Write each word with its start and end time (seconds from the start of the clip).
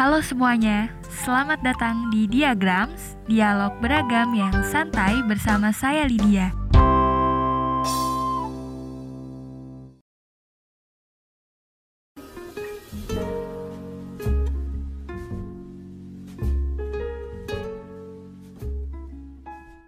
Halo 0.00 0.24
semuanya, 0.24 0.88
selamat 1.12 1.60
datang 1.60 2.08
di 2.08 2.24
Diagrams, 2.24 3.20
dialog 3.28 3.76
beragam 3.84 4.32
yang 4.32 4.48
santai 4.64 5.20
bersama 5.28 5.76
saya 5.76 6.08
Lydia. 6.08 6.56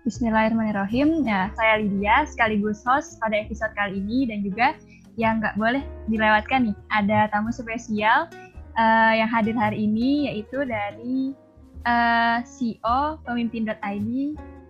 Bismillahirrahmanirrahim. 0.04 1.24
Ya, 1.24 1.48
saya 1.56 1.80
Lydia, 1.80 2.28
sekaligus 2.28 2.84
host 2.84 3.16
pada 3.16 3.40
episode 3.40 3.72
kali 3.72 4.04
ini 4.04 4.28
dan 4.28 4.44
juga 4.44 4.76
yang 5.16 5.40
nggak 5.40 5.56
boleh 5.56 5.80
dilewatkan 6.12 6.68
nih, 6.68 6.76
ada 6.92 7.32
tamu 7.32 7.48
spesial 7.48 8.28
uh, 8.76 9.12
yang 9.16 9.28
hadir 9.28 9.56
hari 9.56 9.84
ini 9.84 10.30
yaitu 10.30 10.64
dari 10.64 11.36
uh, 11.84 12.40
CEO 12.44 13.20
pemimpin.id 13.26 14.08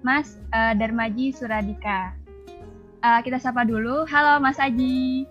Mas 0.02 0.38
uh, 0.50 0.74
Darmaji 0.74 1.30
Suradika. 1.30 2.14
Uh, 3.02 3.18
kita 3.22 3.38
sapa 3.38 3.62
dulu. 3.66 4.06
Halo 4.06 4.42
Mas 4.42 4.58
Aji. 4.58 5.26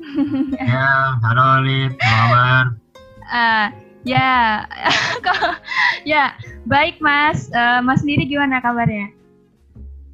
ya, 0.70 1.18
halo 1.20 1.62
Lid, 1.62 1.94
apa 2.00 2.74
Uh, 3.30 3.70
ya, 4.02 4.66
ya 6.10 6.34
baik 6.66 6.98
Mas. 6.98 7.46
Uh, 7.54 7.78
mas 7.78 8.02
sendiri 8.02 8.26
gimana 8.26 8.58
kabarnya? 8.58 9.14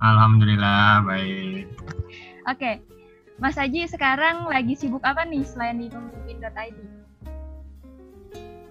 Alhamdulillah 0.05 1.01
baik. 1.09 1.65
Oke, 2.45 2.61
okay. 2.61 2.75
Mas 3.41 3.57
Aji 3.57 3.89
sekarang 3.89 4.53
lagi 4.53 4.77
sibuk 4.77 5.01
apa 5.01 5.25
nih 5.25 5.49
selain 5.49 5.81
di 5.81 5.89
pemimpin.id? 5.89 7.06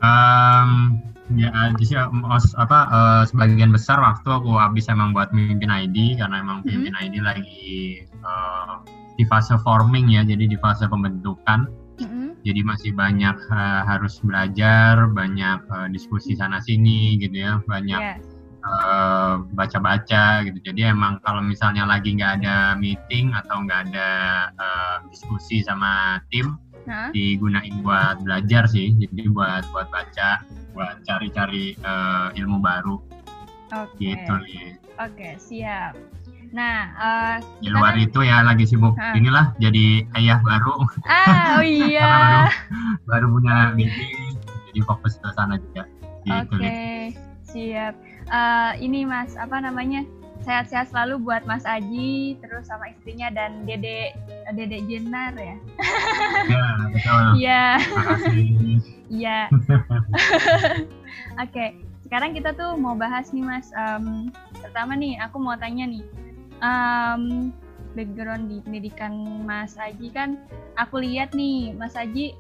Um, 0.06 1.02
ya 1.34 1.50
apa 2.62 2.80
uh, 2.94 3.24
sebagian 3.26 3.74
besar 3.74 3.98
waktu 3.98 4.30
aku 4.30 4.62
habis 4.62 4.86
emang 4.86 5.10
buat 5.10 5.34
mimpin 5.34 5.74
ID 5.74 6.22
karena 6.22 6.46
emang 6.46 6.62
mm 6.62 6.86
-hmm. 6.86 6.94
ID 7.02 7.16
lagi 7.26 8.06
uh, 8.22 8.86
di 9.18 9.26
fase 9.26 9.58
forming 9.66 10.14
ya 10.14 10.22
jadi 10.22 10.46
di 10.46 10.58
fase 10.62 10.86
pembentukan 10.86 11.66
mm 11.98 12.06
-hmm. 12.06 12.28
jadi 12.46 12.62
masih 12.62 12.92
banyak 12.94 13.34
uh, 13.50 13.82
harus 13.90 14.22
belajar 14.22 15.10
banyak 15.10 15.66
uh, 15.74 15.90
diskusi 15.90 16.38
sana 16.38 16.62
sini 16.62 17.18
gitu 17.18 17.42
ya 17.42 17.58
banyak 17.66 18.22
yeah. 18.22 18.34
Uh, 18.66 19.46
baca-baca 19.54 20.42
gitu 20.42 20.58
jadi 20.58 20.90
emang 20.90 21.22
kalau 21.22 21.38
misalnya 21.38 21.86
lagi 21.86 22.18
nggak 22.18 22.42
ada 22.42 22.74
meeting 22.74 23.30
atau 23.38 23.62
nggak 23.62 23.94
ada 23.94 24.10
uh, 24.58 24.98
diskusi 25.06 25.62
sama 25.62 26.18
tim 26.34 26.58
huh? 26.86 27.10
digunain 27.12 27.76
buat 27.82 28.22
belajar 28.22 28.70
sih 28.70 28.94
jadi 28.98 29.30
buat 29.30 29.64
buat 29.74 29.90
baca 29.90 30.42
buat 30.76 31.02
cari-cari 31.08 31.76
uh, 31.84 32.32
ilmu 32.36 32.60
baru. 32.60 33.00
Okay. 33.74 34.14
gitu 34.14 34.34
nih 34.46 34.78
oke 35.02 35.12
okay, 35.18 35.34
siap. 35.42 35.98
Nah 36.54 36.94
uh, 36.96 37.36
di 37.60 37.68
luar 37.68 37.98
kan... 37.98 38.06
itu 38.06 38.20
ya 38.24 38.46
lagi 38.46 38.64
sibuk. 38.64 38.96
Huh? 38.96 39.18
inilah 39.18 39.52
jadi 39.58 40.06
ayah 40.16 40.40
baru. 40.46 40.86
Ah 41.10 41.60
oh 41.60 41.66
iya. 41.84 42.08
Baru, 42.08 42.46
baru 43.10 43.26
punya 43.42 43.56
baby 43.74 44.08
jadi 44.72 44.80
fokus 44.86 45.18
ke 45.20 45.28
sana 45.34 45.60
juga. 45.60 45.84
Gitu 46.24 46.38
oke 46.38 46.56
okay, 46.56 47.18
siap. 47.44 47.94
Uh, 48.30 48.74
ini 48.78 49.04
mas 49.06 49.34
apa 49.38 49.62
namanya 49.62 50.06
sehat-sehat 50.46 50.94
selalu 50.94 51.26
buat 51.26 51.42
Mas 51.50 51.66
Aji 51.66 52.38
terus 52.40 52.70
sama 52.70 52.94
istrinya 52.94 53.34
dan 53.34 53.66
Dede 53.66 54.14
Dede 54.54 54.80
Jenar 54.86 55.34
ya. 55.34 55.58
Ya. 56.46 56.66
Iya. 57.36 57.66
Iya. 59.10 59.40
Oke, 61.44 61.66
sekarang 62.06 62.38
kita 62.38 62.54
tuh 62.54 62.78
mau 62.78 62.94
bahas 62.94 63.34
nih 63.34 63.44
Mas. 63.44 63.74
Um, 63.76 64.30
pertama 64.62 64.94
nih, 64.94 65.18
aku 65.20 65.42
mau 65.42 65.58
tanya 65.58 65.90
nih. 65.90 66.06
Um, 66.64 67.52
background 67.96 68.52
di 68.52 68.60
pendidikan 68.62 69.44
Mas 69.48 69.80
Aji 69.80 70.12
kan 70.12 70.36
aku 70.76 71.00
lihat 71.00 71.32
nih 71.32 71.72
Mas 71.80 71.96
Aji 71.96 72.36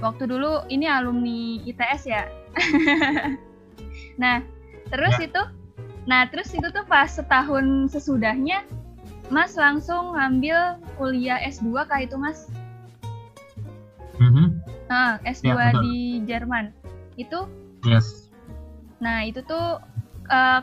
waktu 0.00 0.24
dulu 0.26 0.64
ini 0.72 0.88
alumni 0.88 1.60
ITS 1.62 2.02
ya. 2.08 2.24
nah, 4.22 4.40
terus 4.88 5.14
ya. 5.20 5.28
itu 5.28 5.42
Nah, 6.04 6.28
terus 6.28 6.52
itu 6.52 6.68
tuh 6.68 6.84
pas 6.84 7.08
setahun 7.08 7.88
sesudahnya, 7.92 8.64
Mas 9.32 9.56
langsung 9.56 10.12
ngambil 10.12 10.76
kuliah 11.00 11.40
S2 11.40 11.88
kah 11.88 12.00
itu, 12.04 12.16
Mas? 12.20 12.52
Mm-hmm. 14.20 14.46
Nah, 14.92 15.16
S2 15.24 15.48
ya, 15.48 15.72
di 15.80 16.20
Jerman. 16.28 16.76
Itu? 17.16 17.48
Yes. 17.88 18.28
Nah, 19.00 19.24
itu 19.24 19.40
tuh 19.48 19.80
uh, 20.28 20.60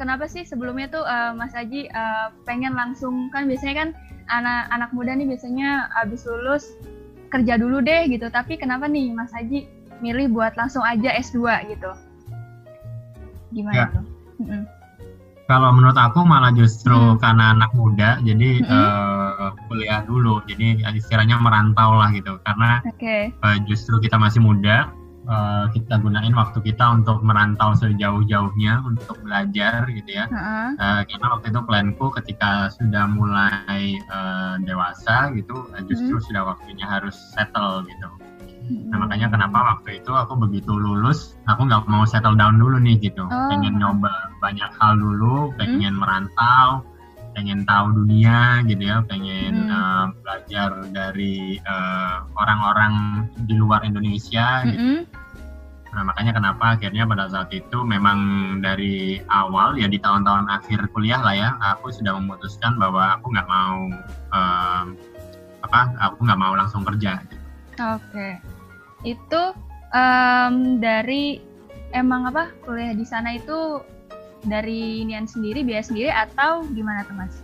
kenapa 0.00 0.24
sih 0.24 0.48
sebelumnya 0.48 0.88
tuh 0.88 1.04
uh, 1.04 1.36
Mas 1.36 1.52
Aji 1.52 1.92
uh, 1.92 2.32
pengen 2.48 2.72
langsung 2.72 3.28
kan 3.32 3.44
biasanya 3.44 3.74
kan 3.76 3.88
anak-anak 4.26 4.90
muda 4.96 5.12
nih 5.14 5.28
biasanya 5.28 5.86
habis 5.94 6.26
lulus 6.26 6.74
kerja 7.28 7.60
dulu 7.60 7.84
deh 7.84 8.08
gitu. 8.08 8.32
Tapi 8.32 8.56
kenapa 8.56 8.88
nih 8.88 9.12
Mas 9.12 9.36
Aji 9.36 9.68
milih 10.00 10.32
buat 10.32 10.56
langsung 10.56 10.80
aja 10.80 11.12
S2 11.12 11.44
gitu? 11.68 11.92
Gimana 13.52 13.76
ya. 13.76 13.86
tuh? 13.92 14.15
Kalau 15.46 15.70
menurut 15.70 15.94
aku 15.94 16.26
malah 16.26 16.50
justru 16.50 16.98
hmm. 16.98 17.22
karena 17.22 17.54
anak 17.54 17.70
muda, 17.78 18.18
jadi 18.26 18.66
hmm. 18.66 18.66
uh, 18.66 19.54
kuliah 19.70 20.02
dulu, 20.02 20.42
jadi 20.50 20.82
istilahnya 20.90 21.38
merantau 21.38 21.94
lah 21.94 22.10
gitu. 22.10 22.42
Karena 22.42 22.82
okay. 22.82 23.30
uh, 23.46 23.54
eh, 23.54 23.58
justru 23.70 24.02
kita 24.02 24.18
masih 24.18 24.42
muda, 24.42 24.90
uh, 25.30 25.70
kita 25.70 26.02
gunain 26.02 26.34
waktu 26.34 26.58
kita 26.66 26.82
untuk 26.98 27.22
merantau 27.22 27.78
sejauh-jauhnya 27.78 28.82
untuk 28.90 29.22
belajar 29.22 29.86
gitu 29.86 30.18
ya. 30.18 30.26
Uh-huh. 30.26 30.74
Uh, 30.82 31.00
karena 31.06 31.26
waktu 31.38 31.46
itu 31.54 31.60
planku 31.62 32.06
ketika 32.18 32.66
sudah 32.74 33.06
mulai 33.06 34.02
uh, 34.10 34.58
dewasa 34.66 35.30
gitu, 35.38 35.62
justru 35.86 36.18
hmm. 36.18 36.26
sudah 36.26 36.42
waktunya 36.42 36.86
harus 36.90 37.14
settle 37.38 37.86
gitu. 37.86 38.10
Nah 38.66 38.98
makanya 38.98 39.30
kenapa 39.30 39.58
waktu 39.74 40.02
itu 40.02 40.10
aku 40.10 40.34
begitu 40.34 40.74
lulus, 40.74 41.38
aku 41.46 41.66
nggak 41.70 41.86
mau 41.86 42.02
settle 42.02 42.34
down 42.34 42.58
dulu 42.58 42.82
nih 42.82 42.98
gitu. 42.98 43.22
Oh. 43.22 43.48
Pengen 43.50 43.78
nyoba 43.78 44.34
banyak 44.42 44.70
hal 44.82 44.98
dulu, 44.98 45.54
pengen 45.54 45.94
hmm. 45.94 46.02
merantau, 46.02 46.82
pengen 47.38 47.62
tahu 47.62 47.94
dunia 48.02 48.66
gitu 48.66 48.82
ya, 48.82 49.06
pengen 49.06 49.70
hmm. 49.70 49.70
uh, 49.70 50.06
belajar 50.24 50.70
dari 50.90 51.60
eh, 51.62 52.16
orang-orang 52.34 53.26
di 53.46 53.54
luar 53.54 53.86
Indonesia. 53.86 54.66
Gitu. 54.66 54.78
Hmm. 54.82 55.00
Nah 55.94 56.02
makanya 56.12 56.36
kenapa 56.36 56.76
akhirnya 56.76 57.08
pada 57.08 57.30
saat 57.30 57.48
itu 57.54 57.78
memang 57.86 58.18
dari 58.60 59.22
awal 59.30 59.78
ya 59.78 59.86
di 59.86 59.96
tahun-tahun 59.96 60.50
akhir 60.50 60.90
kuliah 60.90 61.22
lah 61.22 61.34
ya, 61.38 61.50
aku 61.62 61.94
sudah 61.94 62.18
memutuskan 62.18 62.76
bahwa 62.82 63.14
aku 63.14 63.30
nggak 63.30 63.46
mau 63.46 63.78
uh, 64.34 64.84
apa, 65.62 65.80
aku 66.02 66.18
nggak 66.26 66.40
mau 66.40 66.52
langsung 66.58 66.82
kerja. 66.82 67.22
Gitu. 67.22 67.36
Oke. 67.76 68.10
Okay 68.10 68.55
itu 69.06 69.42
um, 69.94 70.82
dari 70.82 71.38
emang 71.94 72.26
apa 72.26 72.50
kuliah 72.66 72.92
di 72.92 73.06
sana 73.06 73.38
itu 73.38 73.80
dari 74.42 75.06
Nian 75.06 75.30
sendiri 75.30 75.62
biaya 75.62 75.86
sendiri 75.86 76.10
atau 76.10 76.66
gimana 76.74 77.06
tuh 77.06 77.14
mas? 77.14 77.34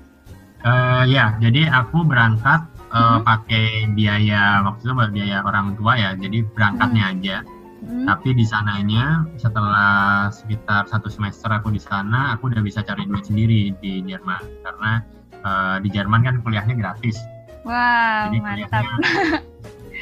Uh, 0.63 1.03
ya 1.11 1.35
jadi 1.43 1.67
aku 1.71 2.07
berangkat 2.07 2.63
uh, 2.95 3.19
hmm. 3.19 3.27
pakai 3.27 3.67
biaya 3.99 4.63
waktu 4.63 4.87
itu 4.87 4.95
biaya 5.11 5.43
orang 5.43 5.75
tua 5.75 5.99
ya 5.99 6.11
jadi 6.19 6.43
berangkatnya 6.55 7.05
hmm. 7.07 7.13
aja. 7.19 7.37
Hmm. 7.83 8.07
Tapi 8.07 8.31
di 8.39 8.47
sananya 8.47 9.27
setelah 9.35 10.31
sekitar 10.31 10.87
satu 10.87 11.11
semester 11.11 11.51
aku 11.51 11.75
di 11.75 11.83
sana, 11.83 12.31
aku 12.39 12.47
udah 12.47 12.63
bisa 12.63 12.79
cari 12.87 13.03
duit 13.11 13.27
sendiri 13.27 13.75
di 13.83 14.07
Jerman 14.07 14.39
karena 14.63 15.03
uh, 15.43 15.77
di 15.83 15.91
Jerman 15.91 16.23
kan 16.23 16.39
kuliahnya 16.47 16.79
gratis. 16.79 17.19
Wow, 17.67 18.31
Jadi 18.31 18.39
mantap. 18.39 18.87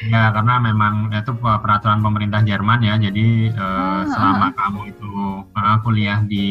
Ya 0.09 0.33
karena 0.33 0.57
memang 0.57 1.13
itu 1.13 1.37
peraturan 1.37 2.01
pemerintah 2.01 2.41
Jerman 2.41 2.81
ya. 2.81 2.97
Jadi 2.97 3.53
uh, 3.53 4.09
selama 4.09 4.49
uh. 4.49 4.53
kamu 4.57 4.81
itu 4.97 5.13
uh, 5.45 5.77
kuliah 5.85 6.25
di 6.25 6.49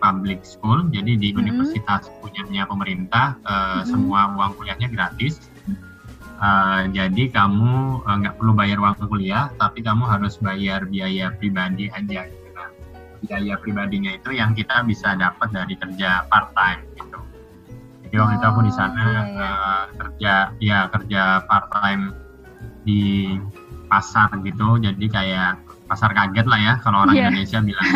public 0.00 0.40
school, 0.48 0.88
jadi 0.88 1.20
di 1.20 1.36
uh 1.36 1.38
universitas 1.40 2.08
punyanya 2.24 2.64
pemerintah, 2.64 3.36
uh, 3.44 3.52
uh 3.52 3.82
semua 3.84 4.32
uang 4.32 4.56
kuliahnya 4.56 4.88
gratis. 4.88 5.52
Uh, 6.40 6.88
jadi 6.96 7.28
kamu 7.28 8.00
nggak 8.00 8.32
uh, 8.32 8.38
perlu 8.40 8.56
bayar 8.56 8.80
uang 8.80 8.96
kuliah, 9.12 9.52
tapi 9.60 9.84
kamu 9.84 10.08
harus 10.08 10.40
bayar 10.40 10.88
biaya 10.88 11.36
pribadi 11.36 11.92
aja. 11.92 12.24
Gitu. 12.32 12.48
Biaya 13.28 13.60
pribadinya 13.60 14.16
itu 14.16 14.32
yang 14.32 14.56
kita 14.56 14.80
bisa 14.88 15.12
dapat 15.20 15.52
dari 15.52 15.76
kerja 15.76 16.24
part 16.32 16.56
time 16.56 16.80
gitu. 16.96 17.20
Jadi 18.08 18.14
waktu 18.16 18.32
oh, 18.32 18.38
itu 18.40 18.46
aku 18.48 18.60
di 18.64 18.72
sana 18.72 19.04
iya, 19.04 19.22
iya. 19.28 19.44
Uh, 19.44 19.84
kerja 20.00 20.34
ya 20.64 20.78
kerja 20.88 21.22
part 21.44 21.68
time 21.76 22.16
di 22.84 23.36
pasar 23.90 24.30
gitu 24.46 24.78
jadi 24.78 25.06
kayak 25.10 25.52
pasar 25.90 26.14
kaget 26.14 26.46
lah 26.46 26.60
ya 26.60 26.74
kalau 26.80 27.02
orang 27.02 27.18
yeah. 27.18 27.28
Indonesia 27.28 27.58
bilang 27.58 27.88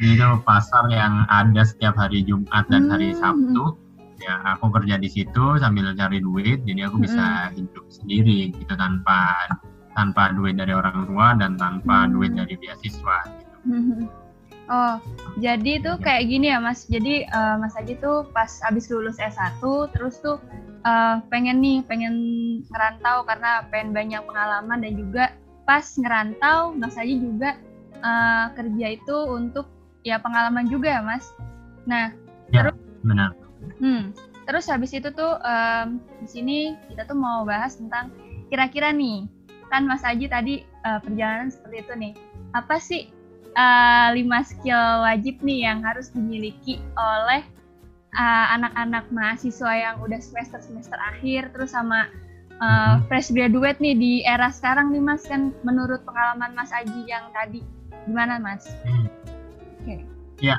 itu 0.00 0.28
pasar 0.44 0.88
yang 0.92 1.24
ada 1.28 1.62
setiap 1.64 1.96
hari 1.96 2.24
Jumat 2.24 2.68
dan 2.68 2.92
hari 2.92 3.12
hmm. 3.12 3.20
Sabtu 3.20 3.64
ya 4.22 4.38
aku 4.54 4.70
kerja 4.70 5.00
di 5.00 5.08
situ 5.10 5.58
sambil 5.58 5.92
cari 5.96 6.22
duit 6.22 6.62
jadi 6.68 6.86
aku 6.92 7.02
bisa 7.02 7.50
hmm. 7.50 7.58
hidup 7.58 7.84
sendiri 7.88 8.52
gitu 8.54 8.72
tanpa 8.76 9.48
tanpa 9.96 10.32
duit 10.32 10.56
dari 10.56 10.72
orang 10.72 11.08
tua 11.08 11.36
dan 11.36 11.56
tanpa 11.56 12.06
hmm. 12.06 12.10
duit 12.16 12.32
dari 12.36 12.54
beasiswa 12.56 13.18
gitu. 13.28 14.08
Oh, 14.70 14.96
jadi 15.36 15.82
tuh 15.82 16.00
kayak 16.00 16.32
gini 16.32 16.48
ya 16.48 16.62
Mas. 16.62 16.86
Jadi 16.86 17.26
uh, 17.28 17.60
Mas 17.60 17.74
Aji 17.76 17.98
tuh 17.98 18.24
pas 18.30 18.48
abis 18.64 18.88
lulus 18.88 19.18
S1 19.20 19.60
terus 19.92 20.22
tuh 20.22 20.38
uh, 20.86 21.22
pengen 21.30 21.58
nih, 21.62 21.78
pengen 21.86 22.14
ngerantau 22.68 23.26
karena 23.26 23.66
pengen 23.70 23.90
banyak 23.94 24.22
pengalaman 24.26 24.78
dan 24.82 24.92
juga 24.94 25.24
pas 25.62 25.86
ngerantau 25.94 26.74
Mas 26.74 26.98
Aji 26.98 27.22
juga 27.22 27.58
uh, 28.02 28.50
kerja 28.54 28.86
itu 28.98 29.16
untuk 29.30 29.66
ya 30.02 30.18
pengalaman 30.18 30.66
juga 30.66 30.98
ya 30.98 31.02
Mas. 31.02 31.26
Nah, 31.86 32.14
ya, 32.50 32.66
terus 32.66 32.76
benar. 33.02 33.30
Hmm, 33.78 34.10
terus 34.46 34.66
habis 34.66 34.90
itu 34.90 35.10
tuh 35.14 35.38
um, 35.38 36.02
di 36.22 36.28
sini 36.28 36.58
kita 36.90 37.06
tuh 37.06 37.18
mau 37.18 37.46
bahas 37.46 37.78
tentang 37.78 38.10
kira-kira 38.50 38.90
nih 38.90 39.30
kan 39.70 39.88
Mas 39.88 40.04
Aji 40.04 40.28
tadi 40.28 40.66
uh, 40.84 41.00
perjalanan 41.00 41.48
seperti 41.48 41.76
itu 41.86 41.92
nih. 41.96 42.12
Apa 42.52 42.76
sih 42.76 43.08
uh, 43.56 44.12
lima 44.12 44.44
skill 44.44 45.06
wajib 45.06 45.40
nih 45.40 45.70
yang 45.70 45.80
harus 45.80 46.12
dimiliki 46.12 46.82
oleh 46.98 47.46
uh, 48.16 48.46
anak-anak 48.56 49.04
mahasiswa 49.12 49.72
yang 49.72 49.96
udah 50.00 50.20
semester 50.20 50.60
semester 50.60 50.98
akhir 51.00 51.52
terus 51.52 51.72
sama 51.72 52.08
uh, 52.60 53.00
fresh 53.08 53.32
graduate 53.32 53.80
nih 53.80 53.96
di 53.96 54.12
era 54.24 54.52
sekarang 54.52 54.92
nih 54.92 55.02
mas 55.02 55.24
kan 55.24 55.50
menurut 55.64 56.04
pengalaman 56.04 56.52
mas 56.52 56.72
Aji 56.72 57.08
yang 57.08 57.28
tadi 57.32 57.60
gimana 58.08 58.38
mas? 58.38 58.66
Hmm. 58.84 59.06
Oke. 59.82 59.84
Okay. 59.84 60.00
Ya 60.42 60.56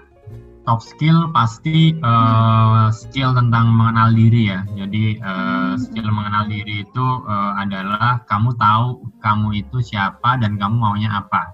top 0.63 0.79
skill 0.79 1.27
pasti 1.35 1.95
uh, 1.99 2.87
skill 2.91 3.35
tentang 3.35 3.75
mengenal 3.75 4.15
diri 4.15 4.51
ya. 4.51 4.63
Jadi 4.75 5.19
uh, 5.19 5.75
skill 5.75 6.07
mengenal 6.09 6.47
diri 6.47 6.87
itu 6.87 7.05
uh, 7.27 7.59
adalah 7.59 8.23
kamu 8.27 8.55
tahu 8.55 9.03
kamu 9.19 9.63
itu 9.63 9.77
siapa 9.83 10.39
dan 10.39 10.55
kamu 10.55 10.75
maunya 10.79 11.11
apa. 11.11 11.51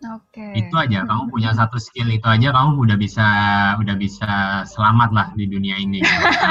Oke. 0.00 0.40
Okay. 0.40 0.64
Itu 0.64 0.74
aja. 0.80 1.04
Kamu 1.04 1.28
punya 1.28 1.52
satu 1.52 1.76
skill 1.76 2.08
itu 2.08 2.24
aja, 2.24 2.56
kamu 2.56 2.88
udah 2.88 2.96
bisa 2.96 3.26
udah 3.76 3.96
bisa 4.00 4.64
selamat 4.64 5.10
lah 5.12 5.26
di 5.36 5.44
dunia 5.44 5.76
ini. 5.76 6.00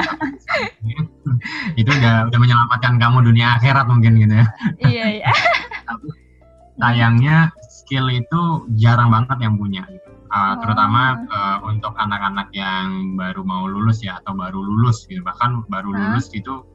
itu 1.81 1.89
udah 1.89 2.29
udah 2.29 2.39
menyelamatkan 2.39 3.01
kamu 3.01 3.25
dunia 3.25 3.57
akhirat 3.57 3.89
mungkin 3.89 4.21
gitu 4.21 4.33
ya. 4.37 4.47
Iya 4.85 5.05
iya. 5.21 5.29
sayangnya 6.79 7.51
skill 7.67 8.07
itu 8.13 8.69
jarang 8.77 9.09
banget 9.09 9.41
yang 9.41 9.57
punya. 9.57 9.83
Uh, 10.29 10.53
terutama 10.61 11.25
uh, 11.33 11.57
untuk 11.65 11.97
anak-anak 11.97 12.53
yang 12.53 13.17
baru 13.17 13.41
mau 13.41 13.65
lulus 13.65 14.05
ya 14.05 14.21
atau 14.21 14.37
baru 14.37 14.61
lulus 14.61 15.09
gitu 15.09 15.25
bahkan 15.25 15.65
baru 15.73 15.89
lulus 15.89 16.29
gitu 16.29 16.69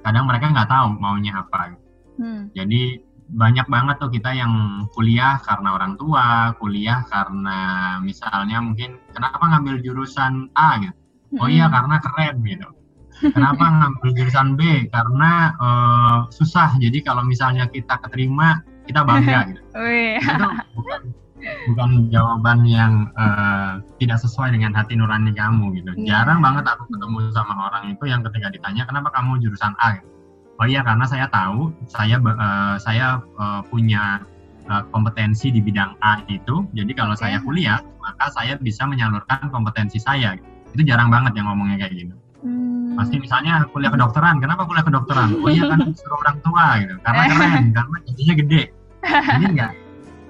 kadang 0.00 0.24
mereka 0.24 0.48
nggak 0.48 0.72
tahu 0.72 0.96
maunya 0.96 1.36
apa. 1.36 1.76
Hmm. 2.16 2.48
Jadi 2.56 3.04
banyak 3.30 3.64
banget 3.72 3.96
tuh 3.96 4.12
kita 4.12 4.36
yang 4.36 4.84
kuliah 4.92 5.40
karena 5.40 5.74
orang 5.74 5.96
tua, 5.96 6.52
kuliah 6.60 7.04
karena 7.08 7.58
misalnya 8.04 8.60
mungkin 8.60 9.00
kenapa 9.16 9.40
ngambil 9.48 9.80
jurusan 9.80 10.52
A 10.52 10.80
gitu. 10.80 10.96
Oh 11.40 11.48
iya 11.50 11.66
karena 11.72 11.98
keren 11.98 12.44
gitu. 12.44 12.68
Kenapa 13.32 13.64
ngambil 13.64 14.10
jurusan 14.12 14.58
B? 14.58 14.90
Karena 14.92 15.54
uh, 15.56 16.18
susah. 16.30 16.76
Jadi 16.76 17.00
kalau 17.00 17.24
misalnya 17.24 17.66
kita 17.70 17.96
keterima, 18.04 18.60
kita 18.84 19.02
bangga 19.02 19.54
gitu. 19.54 19.60
Itu 20.20 20.46
bukan, 20.76 21.00
bukan 21.72 21.90
jawaban 22.12 22.68
yang 22.68 23.10
uh, 23.18 23.80
tidak 23.98 24.20
sesuai 24.22 24.52
dengan 24.54 24.76
hati 24.76 24.94
nurani 24.94 25.32
kamu 25.34 25.74
gitu. 25.80 25.90
Yeah. 25.96 26.22
Jarang 26.22 26.44
banget 26.44 26.68
aku 26.68 26.86
ketemu 26.92 27.32
sama 27.32 27.72
orang 27.72 27.96
itu 27.96 28.04
yang 28.06 28.20
ketika 28.22 28.52
ditanya 28.52 28.82
kenapa 28.86 29.10
kamu 29.10 29.42
jurusan 29.42 29.74
A 29.82 29.98
gitu 29.98 30.13
Oh 30.62 30.66
iya 30.70 30.86
karena 30.86 31.02
saya 31.06 31.26
tahu 31.28 31.74
saya 31.90 32.16
uh, 32.22 32.78
saya 32.78 33.18
uh, 33.38 33.60
punya 33.66 34.22
uh, 34.70 34.82
kompetensi 34.94 35.50
di 35.50 35.58
bidang 35.58 35.98
A 35.98 36.22
itu. 36.30 36.66
Jadi 36.74 36.92
kalau 36.94 37.18
okay. 37.18 37.26
saya 37.30 37.38
kuliah 37.42 37.82
maka 37.98 38.30
saya 38.30 38.54
bisa 38.58 38.86
menyalurkan 38.86 39.50
kompetensi 39.50 39.98
saya. 39.98 40.38
Itu 40.70 40.82
jarang 40.86 41.10
banget 41.10 41.34
yang 41.38 41.50
ngomongnya 41.50 41.86
kayak 41.86 41.94
gitu. 42.06 42.14
Hmm. 42.44 42.94
Pasti 42.94 43.18
misalnya 43.18 43.66
kuliah 43.74 43.90
kedokteran, 43.90 44.38
kenapa 44.38 44.68
kuliah 44.68 44.86
kedokteran? 44.86 45.42
Oh 45.42 45.50
iya 45.50 45.66
kan 45.66 45.80
suruh 45.90 46.18
orang 46.22 46.38
tua 46.44 46.66
gitu. 46.82 46.94
Karena 47.02 47.22
keren, 47.34 47.64
karena 47.74 47.96
gajinya 48.06 48.34
gede. 48.38 48.62
Jadi 49.04 49.44
enggak 49.50 49.83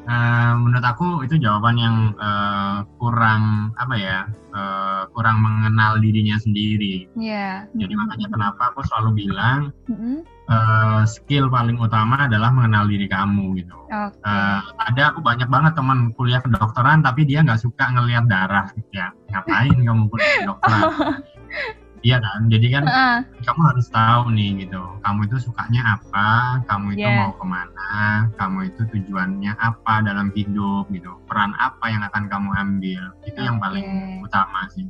uh, 0.08 0.52
menurut 0.60 0.84
aku 0.84 1.06
itu 1.24 1.36
jawaban 1.40 1.76
yang 1.76 1.96
uh, 2.20 2.84
kurang 3.00 3.72
apa 3.76 3.94
ya 3.96 4.18
uh, 4.54 5.02
kurang 5.12 5.40
mengenal 5.40 6.00
dirinya 6.00 6.36
sendiri. 6.40 7.08
Yeah. 7.16 7.68
Jadi 7.76 7.92
makanya 7.96 8.28
kenapa 8.32 8.72
aku 8.72 8.84
selalu 8.88 9.26
bilang 9.26 9.72
mm 9.88 9.96
-hmm. 9.96 10.16
uh, 10.48 11.02
skill 11.04 11.48
paling 11.48 11.76
utama 11.80 12.28
adalah 12.28 12.52
mengenal 12.52 12.88
diri 12.88 13.08
kamu 13.08 13.60
gitu. 13.60 13.76
Okay. 13.88 14.20
Uh, 14.24 14.60
ada 14.90 15.12
aku 15.12 15.20
banyak 15.20 15.48
banget 15.48 15.72
teman 15.76 16.12
kuliah 16.16 16.40
kedokteran 16.40 17.04
tapi 17.04 17.24
dia 17.28 17.44
nggak 17.44 17.60
suka 17.60 17.84
ngelihat 17.94 18.28
darah 18.28 18.68
ya 18.92 19.12
ngapain 19.32 19.76
kamu 19.76 20.02
kuliah 20.08 20.32
kedokteran? 20.44 20.82
Iya 22.04 22.20
kan, 22.20 22.52
jadi 22.52 22.66
kan 22.68 22.84
uh. 22.84 23.18
kamu 23.48 23.60
harus 23.72 23.88
tahu 23.88 24.28
nih 24.36 24.68
gitu, 24.68 24.82
kamu 25.00 25.24
itu 25.24 25.36
sukanya 25.40 25.96
apa, 25.96 26.60
kamu 26.68 27.00
itu 27.00 27.08
yeah. 27.08 27.16
mau 27.16 27.32
ke 27.32 27.44
mana, 27.48 28.28
kamu 28.36 28.58
itu 28.68 28.82
tujuannya 28.92 29.56
apa 29.56 30.04
dalam 30.04 30.28
hidup 30.36 30.84
gitu, 30.92 31.16
peran 31.24 31.56
apa 31.56 31.88
yang 31.88 32.04
akan 32.04 32.28
kamu 32.28 32.52
ambil, 32.60 33.02
itu 33.24 33.40
okay. 33.40 33.48
yang 33.48 33.56
paling 33.56 34.20
utama 34.20 34.68
sih, 34.76 34.84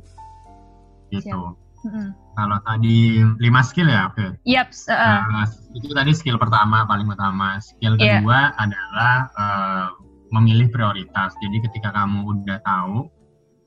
gitu. 1.15 1.55
Mm 1.87 1.91
-hmm. 1.95 2.07
Kalau 2.35 2.57
tadi 2.67 3.23
lima 3.39 3.61
skill 3.63 3.87
ya, 3.87 4.11
oke. 4.11 4.19
Okay. 4.19 4.29
Yep. 4.43 4.67
Uh. 4.91 5.23
Nah, 5.31 5.47
itu 5.71 5.87
tadi 5.95 6.11
skill 6.11 6.35
pertama 6.35 6.83
paling 6.83 7.07
utama. 7.07 7.63
Skill 7.63 7.95
yeah. 7.95 8.19
kedua 8.19 8.51
adalah 8.59 9.15
uh, 9.39 9.87
memilih 10.35 10.67
prioritas. 10.67 11.31
Jadi 11.39 11.63
ketika 11.63 11.95
kamu 11.95 12.27
udah 12.27 12.59
tahu 12.67 13.07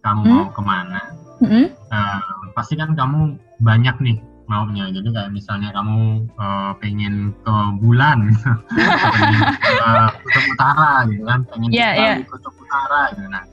kamu 0.04 0.20
hmm? 0.20 0.30
mau 0.30 0.46
ke 0.54 0.62
mana, 0.62 1.02
hmm? 1.42 1.66
uh, 1.90 2.37
pasti 2.58 2.74
kan 2.74 2.98
kamu 2.98 3.38
banyak 3.62 3.94
nih 4.02 4.18
maunya. 4.50 4.90
Jadi 4.90 5.14
kayak 5.14 5.30
misalnya 5.30 5.70
kamu 5.70 6.26
uh, 6.34 6.72
pengen 6.82 7.30
ke 7.46 7.56
bulan, 7.78 8.34
pengen 9.14 9.42
ke 9.62 9.76
kutub 10.26 10.44
utara 10.56 11.06
gitu 11.06 11.22
kan, 11.22 11.40
pengen 11.46 11.70
yeah, 11.70 11.92
ke 11.94 12.02
yeah. 12.02 12.16
kutub 12.26 12.54
utara 12.58 13.14
gitu. 13.14 13.28
Nah, 13.30 13.44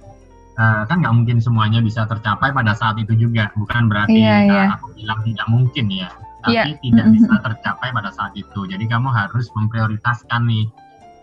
uh, 0.57 0.81
kan 0.89 0.97
nggak 1.03 1.13
mungkin 1.13 1.37
semuanya 1.43 1.83
bisa 1.83 2.07
tercapai 2.09 2.49
pada 2.49 2.73
saat 2.73 2.97
itu 2.97 3.13
juga. 3.13 3.53
Bukan 3.53 3.91
berarti 3.91 4.17
yeah, 4.17 4.41
yeah. 4.47 4.65
Uh, 4.71 4.79
aku 4.79 4.87
bilang 4.97 5.19
tidak 5.21 5.47
mungkin 5.51 5.85
ya, 5.91 6.09
tapi 6.41 6.55
yeah. 6.55 6.79
tidak 6.81 7.05
bisa 7.13 7.33
tercapai 7.43 7.87
pada 7.93 8.09
saat 8.09 8.33
itu. 8.33 8.59
Jadi 8.65 8.89
kamu 8.89 9.11
harus 9.11 9.51
memprioritaskan 9.53 10.41
nih 10.49 10.65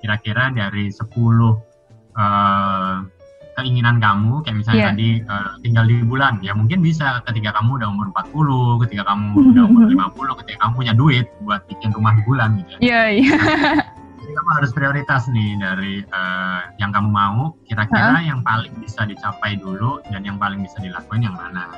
kira-kira 0.04 0.54
dari 0.54 0.92
10 0.92 1.00
uh, 1.02 2.96
keinginan 3.56 4.00
kamu 4.00 4.40
kayak 4.44 4.56
misalnya 4.64 4.80
yeah. 4.80 4.92
tadi 4.94 5.08
uh, 5.28 5.50
tinggal 5.60 5.84
di 5.84 5.96
bulan 6.04 6.40
ya 6.40 6.52
mungkin 6.56 6.80
bisa 6.80 7.20
ketika 7.28 7.52
kamu 7.60 7.80
udah 7.80 7.88
umur 7.92 8.06
40 8.32 8.82
ketika 8.88 9.02
kamu 9.12 9.26
udah 9.52 9.64
umur 9.68 9.82
50 9.88 10.40
ketika 10.44 10.58
kamu 10.64 10.72
punya 10.76 10.92
duit 10.96 11.26
buat 11.44 11.60
bikin 11.68 11.90
rumah 11.92 12.12
di 12.16 12.22
bulan 12.24 12.48
gitu 12.60 12.70
ya 12.70 12.78
iya 12.80 12.92
yeah, 12.92 13.06
iya 13.12 13.38
jadi 14.22 14.32
kamu 14.38 14.50
harus 14.62 14.70
prioritas 14.70 15.22
nih 15.28 15.50
dari 15.58 15.94
uh, 16.14 16.60
yang 16.78 16.94
kamu 16.94 17.10
mau 17.10 17.52
kira-kira 17.66 18.22
huh? 18.22 18.24
yang 18.24 18.40
paling 18.46 18.72
bisa 18.80 19.04
dicapai 19.04 19.58
dulu 19.58 20.00
dan 20.08 20.22
yang 20.24 20.38
paling 20.40 20.62
bisa 20.64 20.78
dilakukan 20.80 21.20
yang 21.20 21.36
mana 21.36 21.68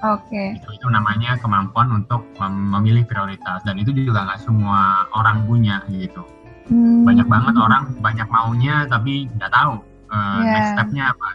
Oke. 0.00 0.32
Okay. 0.32 0.48
Itu, 0.56 0.80
itu 0.80 0.86
namanya 0.88 1.36
kemampuan 1.44 1.92
untuk 1.92 2.24
mem 2.40 2.72
memilih 2.72 3.04
prioritas 3.04 3.60
dan 3.68 3.76
itu 3.76 3.92
juga 3.92 4.24
nggak 4.24 4.40
semua 4.40 5.04
orang 5.12 5.44
punya 5.44 5.84
gitu. 5.92 6.24
Hmm. 6.72 7.04
Banyak 7.04 7.28
banget 7.28 7.54
orang 7.60 7.92
banyak 8.00 8.24
maunya 8.32 8.88
tapi 8.88 9.28
nggak 9.36 9.52
tahu 9.52 9.84
uh, 10.10 10.40
yeah. 10.42 10.54
next 10.54 10.70
stepnya 10.76 11.04
apa 11.14 11.28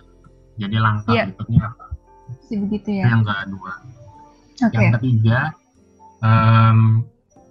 jadi 0.55 0.75
langkah 0.79 1.13
yeah. 1.15 1.25
berikutnya 1.31 1.61
apa 1.71 1.85
begitu 2.45 2.89
ya 3.01 3.03
yang 3.09 3.23
kedua 3.25 3.71
okay. 4.61 4.77
yang 4.77 4.93
ketiga 5.01 5.39
um, 6.21 6.79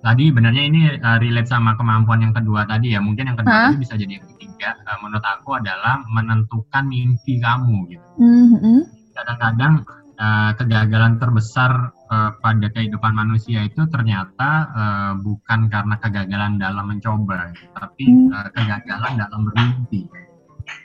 tadi 0.05 0.25
benarnya 0.29 0.65
ini 0.69 0.81
uh, 1.01 1.19
relate 1.19 1.49
sama 1.49 1.75
kemampuan 1.81 2.21
yang 2.21 2.35
kedua 2.37 2.69
tadi 2.69 2.93
ya 2.93 3.01
mungkin 3.01 3.33
yang 3.33 3.39
kedua 3.41 3.53
huh? 3.53 3.65
tadi 3.73 3.79
bisa 3.81 3.95
jadi 3.97 4.13
yang 4.21 4.27
ketiga 4.37 4.71
uh, 4.85 4.99
menurut 5.01 5.25
aku 5.25 5.57
adalah 5.57 6.05
menentukan 6.13 6.85
mimpi 6.85 7.41
kamu 7.41 7.89
gitu 7.89 8.09
mm-hmm. 8.21 8.79
kadang-kadang 9.17 9.75
uh, 10.21 10.53
kegagalan 10.61 11.17
terbesar 11.17 11.91
uh, 12.13 12.31
pada 12.39 12.69
kehidupan 12.69 13.17
manusia 13.17 13.65
itu 13.65 13.89
ternyata 13.89 14.51
uh, 14.77 15.13
bukan 15.19 15.73
karena 15.73 15.97
kegagalan 15.99 16.61
dalam 16.61 16.85
mencoba 16.85 17.51
tapi 17.73 18.05
mm. 18.05 18.29
uh, 18.31 18.49
kegagalan 18.53 19.13
dalam 19.17 19.41
bermimpi 19.49 20.05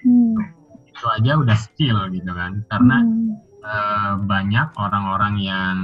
hmm. 0.04 0.36
itu 0.88 1.06
aja 1.20 1.32
udah 1.40 1.58
skill 1.58 1.98
gitu 2.12 2.32
kan 2.32 2.64
karena 2.68 2.98
hmm. 3.04 3.32
uh, 3.64 4.14
banyak 4.24 4.68
orang-orang 4.76 5.36
yang 5.40 5.78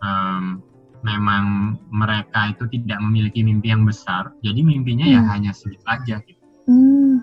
um, 0.00 0.62
memang 1.02 1.76
mereka 1.90 2.54
itu 2.54 2.64
tidak 2.70 3.02
memiliki 3.02 3.42
mimpi 3.42 3.74
yang 3.74 3.82
besar 3.82 4.30
jadi 4.40 4.60
mimpinya 4.62 5.06
ya 5.06 5.20
hmm. 5.20 5.26
ya 5.26 5.32
hanya 5.34 5.50
sedikit 5.52 5.86
aja 5.90 6.16
gitu 6.24 6.42
Hmm. 6.62 7.18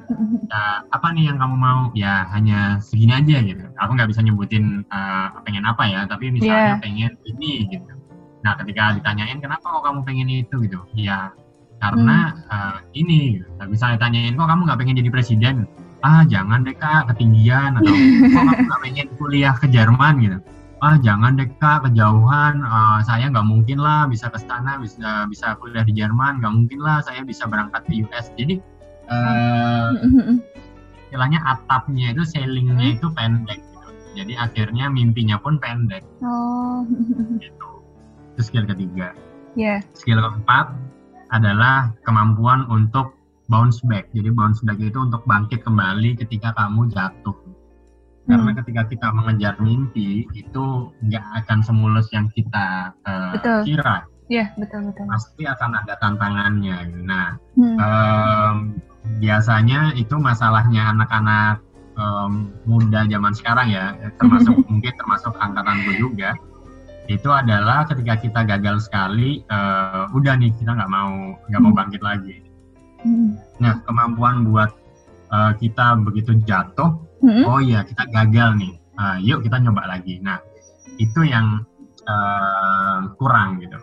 Ya, 0.52 0.84
apa 0.92 1.16
nih 1.16 1.32
yang 1.32 1.40
kamu 1.40 1.56
mau? 1.56 1.82
Ya 1.96 2.28
hanya 2.36 2.84
segini 2.84 3.16
aja 3.16 3.40
gitu. 3.40 3.64
Aku 3.80 3.96
nggak 3.96 4.12
bisa 4.12 4.20
nyebutin 4.20 4.84
uh, 4.92 5.32
pengen 5.48 5.64
apa 5.64 5.88
ya, 5.88 6.04
tapi 6.12 6.28
misalnya 6.28 6.76
yeah. 6.76 6.82
pengen 6.84 7.16
ini 7.24 7.72
gitu. 7.72 7.88
Nah 8.44 8.60
ketika 8.60 9.00
ditanyain 9.00 9.40
kenapa 9.40 9.64
kok 9.64 9.84
kamu 9.84 10.00
pengen 10.04 10.28
itu 10.28 10.56
gitu, 10.68 10.80
ya 10.92 11.32
karena 11.80 12.36
hmm. 12.36 12.52
uh, 12.52 12.78
ini 12.92 13.40
misalnya 13.72 13.98
tanyain 14.04 14.36
kok 14.36 14.48
kamu 14.52 14.68
nggak 14.68 14.80
pengen 14.84 15.00
jadi 15.00 15.12
presiden 15.12 15.56
ah 16.04 16.24
jangan 16.24 16.64
deh 16.64 16.76
kak 16.76 17.12
ketinggian 17.12 17.76
atau 17.80 17.94
kok 18.34 18.44
nggak 18.48 18.80
pengen 18.84 19.08
kuliah 19.20 19.56
ke 19.56 19.68
Jerman 19.68 20.14
gitu. 20.24 20.40
Ah 20.80 20.96
jangan 21.00 21.36
deh 21.36 21.52
kak 21.60 21.84
kejauhan. 21.88 22.64
Uh, 22.64 23.04
saya 23.04 23.28
nggak 23.28 23.44
mungkin 23.44 23.84
lah 23.84 24.08
bisa 24.08 24.32
ke 24.32 24.40
sana 24.40 24.80
bisa 24.80 25.28
bisa 25.28 25.60
kuliah 25.60 25.84
di 25.84 25.92
Jerman 25.92 26.40
nggak 26.40 26.54
mungkin 26.56 26.80
lah 26.80 27.04
saya 27.04 27.24
bisa 27.28 27.44
berangkat 27.46 27.84
ke 27.88 28.08
US 28.08 28.32
jadi 28.40 28.64
uh, 29.12 29.92
istilahnya 31.10 31.42
atapnya 31.44 32.16
itu 32.16 32.24
ceilingnya 32.24 32.96
itu 32.96 33.08
pendek 33.12 33.60
gitu. 33.60 33.90
Jadi 34.16 34.34
akhirnya 34.40 34.88
mimpinya 34.88 35.36
pun 35.42 35.60
pendek. 35.60 36.06
Oh. 36.24 36.86
Gitu. 37.42 37.70
Itu 38.38 38.42
skill 38.42 38.66
ketiga. 38.70 39.12
Yeah. 39.58 39.82
skill 39.98 40.22
keempat 40.22 40.72
adalah 41.34 41.92
kemampuan 42.06 42.64
untuk 42.70 43.19
bounce 43.50 43.82
back 43.90 44.08
jadi 44.14 44.30
bounce 44.32 44.62
back 44.62 44.78
itu 44.78 44.96
untuk 44.96 45.26
bangkit 45.26 45.66
kembali 45.66 46.16
ketika 46.16 46.54
kamu 46.56 46.88
jatuh 46.94 47.36
karena 48.30 48.54
hmm. 48.54 48.60
ketika 48.62 48.82
kita 48.86 49.08
mengejar 49.10 49.58
mimpi 49.58 50.30
itu 50.38 50.66
nggak 51.02 51.26
akan 51.44 51.66
semulus 51.66 52.14
yang 52.14 52.30
kita 52.30 52.94
uh, 53.10 53.34
betul. 53.34 53.66
kira. 53.66 54.06
Iya 54.30 54.54
betul 54.54 54.94
betul. 54.94 55.10
Pasti 55.10 55.50
akan 55.50 55.72
ada 55.74 55.98
tantangannya. 55.98 56.78
Nah 57.10 57.42
hmm. 57.58 57.78
um, 57.82 58.56
biasanya 59.18 59.98
itu 59.98 60.14
masalahnya 60.22 60.94
anak-anak 60.94 61.66
um, 61.98 62.54
muda 62.70 63.10
zaman 63.10 63.34
sekarang 63.34 63.74
ya, 63.74 63.98
termasuk 64.22 64.62
mungkin 64.70 64.94
termasuk 64.94 65.34
angkatanku 65.34 65.98
juga. 65.98 66.38
Itu 67.10 67.34
adalah 67.34 67.90
ketika 67.90 68.22
kita 68.22 68.46
gagal 68.46 68.86
sekali, 68.86 69.42
uh, 69.50 70.06
udah 70.14 70.38
nih 70.38 70.54
kita 70.54 70.78
nggak 70.78 70.92
mau 70.94 71.34
nggak 71.50 71.58
hmm. 71.58 71.66
mau 71.66 71.74
bangkit 71.74 72.06
lagi. 72.06 72.46
Hmm. 73.00 73.40
Nah 73.64 73.80
kemampuan 73.88 74.44
buat 74.48 74.76
uh, 75.32 75.54
kita 75.56 75.98
begitu 76.04 76.36
jatuh 76.44 77.00
hmm. 77.24 77.46
oh 77.46 77.60
iya 77.62 77.86
kita 77.86 78.06
gagal 78.10 78.58
nih 78.60 78.74
uh, 78.98 79.18
yuk 79.22 79.46
kita 79.46 79.62
nyoba 79.62 79.88
lagi 79.88 80.20
nah 80.20 80.42
itu 81.00 81.24
yang 81.24 81.64
uh, 82.10 83.08
kurang 83.16 83.62
gitu 83.64 83.80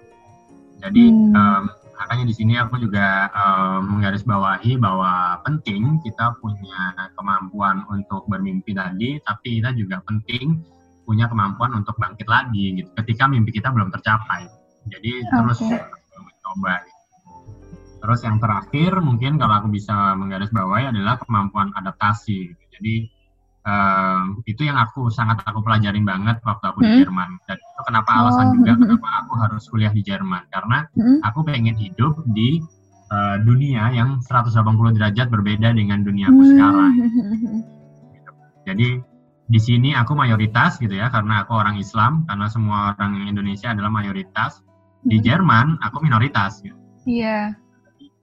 jadi 0.83 1.03
hmm. 1.09 1.33
um, 1.33 1.63
makanya 1.97 2.25
di 2.29 2.35
sini 2.37 2.61
aku 2.61 2.77
juga 2.77 3.33
um, 3.33 3.97
menggarisbawahi 3.97 4.77
bahwa 4.77 5.41
penting 5.49 5.97
kita 6.05 6.37
punya 6.45 6.93
kemampuan 7.17 7.89
untuk 7.89 8.29
bermimpi 8.29 8.77
tadi 8.77 9.17
tapi 9.25 9.63
kita 9.63 9.73
juga 9.73 10.05
penting 10.05 10.61
punya 11.09 11.31
kemampuan 11.31 11.73
untuk 11.73 11.97
bangkit 11.97 12.29
lagi 12.29 12.83
gitu 12.83 12.91
ketika 13.01 13.31
mimpi 13.31 13.55
kita 13.55 13.73
belum 13.73 13.89
tercapai 13.95 14.45
jadi 14.93 15.25
okay. 15.25 15.33
terus 15.41 15.59
mencoba 16.21 16.75
gitu. 16.85 16.96
Terus 18.07 18.23
yang 18.23 18.39
terakhir 18.39 19.03
mungkin 19.03 19.35
kalau 19.35 19.59
aku 19.59 19.69
bisa 19.75 20.15
menggarisbawahi 20.15 20.95
adalah 20.95 21.19
kemampuan 21.19 21.75
adaptasi. 21.75 22.55
Jadi 22.71 23.11
um, 23.67 24.47
itu 24.47 24.63
yang 24.63 24.79
aku 24.79 25.11
sangat 25.11 25.43
aku 25.43 25.59
pelajarin 25.67 26.07
banget 26.07 26.39
waktu 26.47 26.65
aku 26.71 26.81
hmm. 26.81 26.87
di 26.87 26.91
Jerman 27.03 27.31
dan 27.51 27.59
itu 27.59 27.81
kenapa 27.83 28.11
oh. 28.15 28.19
alasan 28.23 28.47
juga 28.55 28.73
kenapa 28.79 29.09
aku 29.27 29.33
harus 29.43 29.63
kuliah 29.67 29.91
di 29.91 30.03
Jerman 30.07 30.47
karena 30.55 30.87
hmm. 30.95 31.27
aku 31.27 31.43
pengen 31.43 31.75
hidup 31.75 32.23
di 32.31 32.63
uh, 33.11 33.43
dunia 33.43 33.91
yang 33.91 34.23
180 34.23 34.55
derajat 34.95 35.27
berbeda 35.27 35.75
dengan 35.75 36.07
dunia 36.07 36.31
aku 36.31 36.43
hmm. 36.47 36.51
sekarang 36.55 36.93
gitu. 38.15 38.33
jadi 38.71 38.89
di 39.47 39.61
sini 39.63 39.95
aku 39.95 40.15
mayoritas 40.15 40.79
gitu 40.79 40.95
ya 40.95 41.11
karena 41.11 41.43
aku 41.43 41.55
orang 41.55 41.79
Islam 41.79 42.27
karena 42.27 42.47
semua 42.47 42.95
orang 42.95 43.27
Indonesia 43.27 43.75
adalah 43.75 43.91
mayoritas 43.91 44.63
di 45.07 45.19
hmm. 45.19 45.27
Jerman 45.27 45.67
aku 45.83 46.03
minoritas 46.03 46.63
gitu. 46.63 46.75
Iya. 47.07 47.55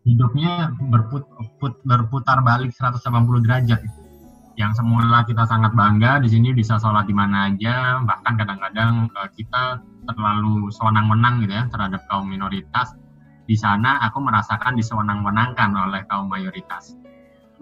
Hidupnya 0.04 0.76
berput, 0.92 1.24
put, 1.64 1.80
berputar 1.88 2.44
balik 2.44 2.76
180 2.76 3.00
derajat. 3.48 3.80
Yang 4.60 4.84
semula 4.84 5.24
kita 5.26 5.48
sangat 5.48 5.74
bangga 5.74 6.20
di 6.20 6.30
sini 6.30 6.52
bisa 6.52 6.76
sholat 6.76 7.08
di 7.08 7.16
mana 7.16 7.48
aja. 7.50 8.04
Bahkan 8.04 8.34
kadang-kadang 8.36 9.08
uh, 9.16 9.30
kita 9.34 9.80
terlalu 10.04 10.68
sewenang-wenang 10.76 11.48
gitu 11.48 11.56
ya 11.56 11.66
terhadap 11.72 12.04
kaum 12.12 12.28
minoritas. 12.28 12.94
Di 13.48 13.56
sana 13.56 14.04
aku 14.04 14.20
merasakan 14.20 14.76
disewenang-wenangkan 14.76 15.72
oleh 15.72 16.04
kaum 16.12 16.28
mayoritas. 16.28 17.00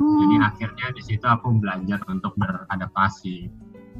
Hmm. 0.01 0.17
jadi 0.17 0.35
akhirnya 0.49 0.87
di 0.97 1.01
situ 1.05 1.25
aku 1.29 1.61
belajar 1.61 2.01
untuk 2.09 2.33
beradaptasi. 2.33 3.53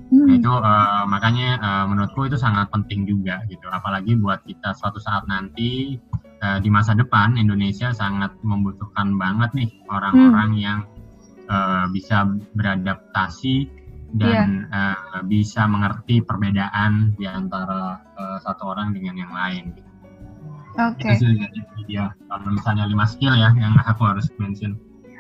Hmm. 0.09 0.25
Nah, 0.27 0.33
itu 0.33 0.49
uh, 0.49 1.05
makanya 1.05 1.61
uh, 1.61 1.85
menurutku 1.85 2.25
itu 2.25 2.41
sangat 2.41 2.73
penting 2.73 3.05
juga 3.05 3.45
gitu. 3.45 3.69
Apalagi 3.69 4.17
buat 4.17 4.41
kita 4.43 4.73
suatu 4.73 4.97
saat 4.97 5.29
nanti 5.29 6.01
uh, 6.41 6.57
di 6.59 6.69
masa 6.73 6.97
depan 6.97 7.37
Indonesia 7.37 7.93
sangat 7.93 8.33
membutuhkan 8.41 9.15
banget 9.15 9.49
nih 9.55 9.69
orang-orang 9.87 10.51
hmm. 10.57 10.61
yang 10.61 10.79
uh, 11.47 11.85
bisa 11.93 12.27
beradaptasi 12.57 13.69
dan 14.11 14.67
yeah. 14.67 14.91
Iya. 14.99 15.21
uh, 15.21 15.21
bisa 15.23 15.61
mengerti 15.71 16.19
perbedaan 16.19 17.15
di 17.15 17.23
antara 17.23 18.03
uh, 18.19 18.37
satu 18.43 18.75
orang 18.75 18.91
dengan 18.91 19.15
yang 19.15 19.31
lain. 19.31 19.65
Oke. 20.79 21.19
Okay. 21.19 21.35
ya 21.91 22.15
kalau 22.31 22.47
misalnya 22.55 22.87
lima 22.87 23.03
skill 23.03 23.35
ya 23.35 23.51
yang 23.55 23.75
aku 23.83 24.03
harus 24.07 24.27
mention. 24.39 24.75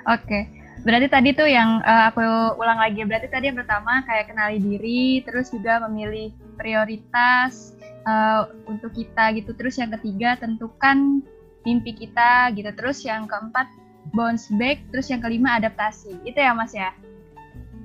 Oke. 0.07 0.27
Okay. 0.27 0.60
Berarti 0.81 1.07
tadi 1.13 1.29
tuh 1.37 1.45
yang 1.45 1.81
uh, 1.85 2.09
aku 2.09 2.21
ulang 2.57 2.81
lagi. 2.81 3.05
Berarti 3.05 3.29
tadi 3.29 3.53
yang 3.53 3.57
pertama 3.57 4.01
kayak 4.09 4.33
kenali 4.33 4.57
diri, 4.57 5.21
terus 5.21 5.53
juga 5.53 5.77
memilih 5.85 6.33
prioritas 6.57 7.77
uh, 8.09 8.49
untuk 8.65 8.93
kita 8.97 9.29
gitu. 9.37 9.53
Terus 9.53 9.77
yang 9.77 9.93
ketiga 9.93 10.41
tentukan 10.41 11.21
mimpi 11.61 11.93
kita 11.93 12.49
gitu. 12.57 12.73
Terus 12.73 13.05
yang 13.05 13.29
keempat 13.29 13.69
bounce 14.17 14.49
back, 14.57 14.81
terus 14.89 15.13
yang 15.13 15.21
kelima 15.21 15.61
adaptasi. 15.61 16.17
Itu 16.25 16.41
ya 16.41 16.57
Mas 16.57 16.73
ya? 16.73 16.89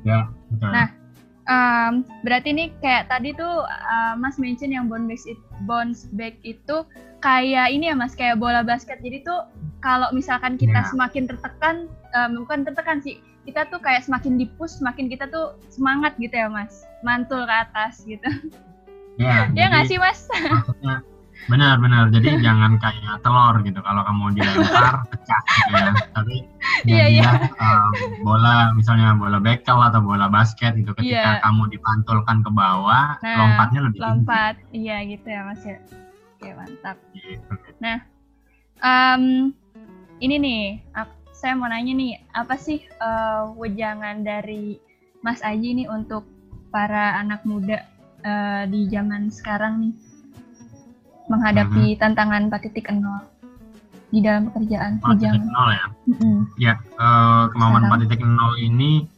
Ya, 0.07 0.33
betul. 0.49 0.71
Nah, 0.73 0.89
um, 1.51 1.93
berarti 2.25 2.49
ini 2.57 2.73
kayak 2.81 3.13
tadi 3.13 3.37
tuh 3.37 3.65
uh, 3.69 4.15
Mas 4.17 4.41
mention 4.41 4.73
yang 4.73 4.89
bounce 4.89 5.05
back, 5.05 5.21
it, 5.29 5.39
bounce 5.69 6.03
back 6.17 6.35
itu 6.49 6.77
kayak 7.21 7.77
ini 7.77 7.93
ya 7.93 7.95
Mas, 7.99 8.17
kayak 8.17 8.41
bola 8.41 8.65
basket. 8.65 9.05
Jadi 9.05 9.21
tuh 9.21 9.45
kalau 9.85 10.09
misalkan 10.17 10.57
kita 10.57 10.81
ya. 10.83 10.89
semakin 10.89 11.29
tertekan, 11.29 11.77
um, 12.17 12.31
bukan 12.45 12.65
tertekan 12.65 12.99
sih, 13.05 13.21
kita 13.45 13.69
tuh 13.69 13.79
kayak 13.79 14.03
semakin 14.03 14.41
dipus, 14.41 14.81
semakin 14.81 15.07
kita 15.13 15.29
tuh 15.29 15.61
semangat 15.69 16.17
gitu 16.17 16.33
ya 16.33 16.49
Mas, 16.49 16.89
mantul 17.05 17.45
ke 17.45 17.55
atas 17.55 18.03
gitu. 18.09 18.27
Ya, 19.21 19.47
ya 19.59 19.69
nggak 19.69 19.87
sih 19.87 20.01
Mas? 20.01 20.25
Benar 21.47 21.79
benar. 21.79 22.09
Jadi 22.11 22.41
jangan 22.41 22.81
kayak 22.81 23.21
telur 23.21 23.61
gitu. 23.63 23.79
Kalau 23.85 24.03
kamu 24.03 24.41
dilempar 24.41 25.05
pecah 25.13 25.43
gitu 25.47 25.73
ya. 25.77 25.93
Tapi 26.17 26.37
yeah, 26.89 27.07
yeah. 27.07 27.33
Um, 27.61 27.93
bola 28.25 28.73
misalnya 28.75 29.15
bola 29.15 29.39
bekel 29.39 29.79
atau 29.79 30.01
bola 30.03 30.27
basket 30.33 30.75
gitu. 30.75 30.97
Ketika 30.97 31.39
yeah. 31.39 31.45
kamu 31.45 31.71
dipantulkan 31.71 32.43
ke 32.43 32.51
bawah, 32.51 33.21
nah, 33.21 33.37
lompatnya 33.37 33.81
lebih 33.87 34.01
lompat. 34.01 34.59
tinggi. 34.73 34.91
Iya 34.91 34.97
gitu 35.13 35.27
ya 35.29 35.41
Mas 35.47 35.63
ya. 35.63 35.79
Oke 36.35 36.49
mantap. 36.57 36.97
Gitu. 37.15 37.55
Nah, 37.79 37.99
um, 38.83 39.53
ini 40.19 40.35
nih, 40.41 40.63
saya 41.37 41.53
mau 41.53 41.69
nanya 41.69 41.93
nih, 41.93 42.17
apa 42.33 42.57
sih 42.57 42.81
uh, 42.97 43.53
wejangan 43.61 44.25
dari 44.25 44.81
Mas 45.21 45.45
Aji 45.45 45.85
nih 45.85 45.89
untuk 45.93 46.25
para 46.73 47.21
anak 47.21 47.45
muda 47.45 47.85
uh, 48.25 48.65
di 48.65 48.89
zaman 48.89 49.29
sekarang 49.29 49.85
nih? 49.85 49.95
menghadapi 51.27 51.95
mm-hmm. 51.95 52.01
tantangan 52.01 52.43
4.0 52.51 54.15
di 54.15 54.19
dalam 54.23 54.47
pekerjaan 54.51 55.03
4.0 55.03 55.75
ya. 55.75 55.87
Mm-hmm. 56.07 56.37
Ya, 56.57 56.75
uh, 56.97 57.51
kemauan 57.51 57.91
4.0 57.91 58.15
ini 58.63 59.11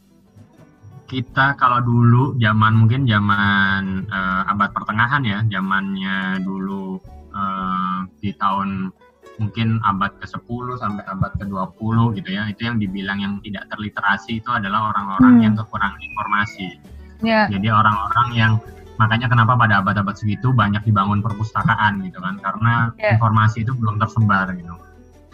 kita 1.09 1.57
kalau 1.57 1.81
dulu 1.81 2.37
zaman 2.37 2.73
mungkin 2.77 3.05
zaman 3.05 4.09
uh, 4.09 4.49
abad 4.49 4.73
pertengahan 4.73 5.21
ya, 5.25 5.39
zamannya 5.49 6.41
dulu 6.41 7.01
uh, 7.33 8.05
di 8.21 8.33
tahun 8.37 8.93
mungkin 9.39 9.79
abad 9.87 10.13
ke-10 10.19 10.65
sampai 10.77 11.03
abad 11.07 11.31
ke-20 11.39 11.97
gitu 12.19 12.29
ya. 12.29 12.45
Itu 12.51 12.61
yang 12.67 12.77
dibilang 12.77 13.19
yang 13.23 13.33
tidak 13.41 13.71
terliterasi 13.71 14.43
itu 14.43 14.49
adalah 14.51 14.93
orang-orang 14.93 15.33
hmm. 15.39 15.43
yang 15.47 15.53
kekurangan 15.55 15.99
informasi. 15.99 16.67
Yeah. 17.19 17.47
Jadi 17.51 17.67
orang-orang 17.67 18.29
yang 18.35 18.53
makanya 18.99 19.31
kenapa 19.31 19.55
pada 19.55 19.79
abad-abad 19.79 20.19
segitu 20.19 20.51
banyak 20.51 20.83
dibangun 20.83 21.23
perpustakaan 21.23 22.03
gitu 22.03 22.19
kan 22.19 22.35
karena 22.43 22.91
yeah. 22.99 23.15
informasi 23.15 23.63
itu 23.63 23.71
belum 23.71 23.95
tersebar 23.95 24.51
gitu 24.51 24.75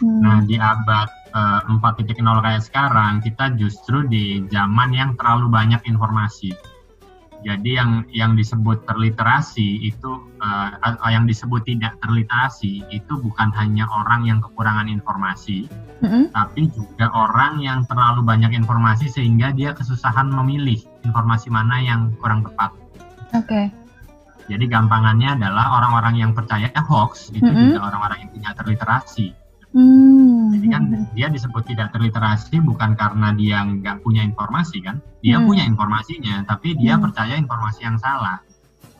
hmm. 0.06 0.22
nah 0.22 0.38
di 0.46 0.54
abad 0.54 1.10
uh, 1.34 1.66
eh, 1.66 2.14
4.0 2.14 2.14
kayak 2.46 2.62
sekarang 2.62 3.18
kita 3.26 3.58
justru 3.58 4.06
di 4.06 4.46
zaman 4.54 4.94
yang 4.94 5.18
terlalu 5.18 5.50
banyak 5.50 5.82
informasi 5.90 6.54
jadi 7.44 7.70
yang 7.82 7.90
yang 8.10 8.32
disebut 8.34 8.88
terliterasi 8.88 9.84
itu 9.84 10.10
uh, 10.40 10.70
yang 11.12 11.28
disebut 11.28 11.68
tidak 11.68 11.98
terliterasi 12.00 12.82
itu 12.88 13.12
bukan 13.20 13.52
hanya 13.52 13.84
orang 13.92 14.24
yang 14.24 14.38
kekurangan 14.40 14.88
informasi, 14.88 15.68
mm-hmm. 16.00 16.32
tapi 16.32 16.72
juga 16.72 17.12
orang 17.12 17.60
yang 17.60 17.84
terlalu 17.84 18.24
banyak 18.24 18.56
informasi 18.56 19.12
sehingga 19.12 19.52
dia 19.52 19.76
kesusahan 19.76 20.32
memilih 20.32 20.80
informasi 21.04 21.52
mana 21.52 21.76
yang 21.82 22.14
kurang 22.18 22.42
tepat. 22.42 22.72
Oke. 23.36 23.44
Okay. 23.44 23.66
Jadi 24.46 24.64
gampangannya 24.70 25.42
adalah 25.42 25.82
orang-orang 25.82 26.22
yang 26.22 26.30
percaya 26.30 26.70
hoax 26.86 27.34
itu 27.34 27.42
mm 27.42 27.50
-hmm. 27.50 27.64
juga 27.74 27.80
orang-orang 27.90 28.18
yang 28.22 28.30
tidak 28.38 28.52
terliterasi. 28.62 29.34
Hmm. 29.76 30.56
Jadi 30.56 30.66
kan 30.72 30.82
dia 31.12 31.28
disebut 31.28 31.68
tidak 31.68 31.92
terliterasi 31.92 32.64
bukan 32.64 32.96
karena 32.96 33.36
dia 33.36 33.60
nggak 33.60 34.00
punya 34.00 34.24
informasi 34.24 34.80
kan, 34.80 35.04
dia 35.20 35.36
hmm. 35.36 35.44
punya 35.44 35.68
informasinya, 35.68 36.48
tapi 36.48 36.72
dia 36.80 36.96
hmm. 36.96 37.04
percaya 37.04 37.36
informasi 37.36 37.84
yang 37.84 38.00
salah. 38.00 38.40